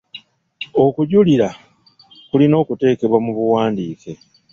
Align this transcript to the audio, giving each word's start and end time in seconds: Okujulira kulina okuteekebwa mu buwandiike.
Okujulira 0.83 1.49
kulina 2.29 2.55
okuteekebwa 2.63 3.17
mu 3.25 3.31
buwandiike. 3.37 4.11